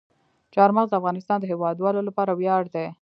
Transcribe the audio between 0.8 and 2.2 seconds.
د افغانستان د هیوادوالو